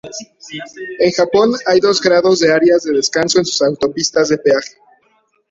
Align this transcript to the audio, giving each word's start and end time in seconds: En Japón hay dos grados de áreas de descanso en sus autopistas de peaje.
En 0.97 1.11
Japón 1.11 1.51
hay 1.67 1.79
dos 1.79 2.01
grados 2.01 2.39
de 2.39 2.51
áreas 2.51 2.81
de 2.81 2.91
descanso 2.93 3.37
en 3.37 3.45
sus 3.45 3.61
autopistas 3.61 4.29
de 4.29 4.39
peaje. 4.39 4.75